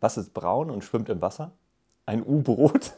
[0.00, 1.52] Was ist braun und schwimmt im Wasser?
[2.04, 2.92] Ein U-Boot.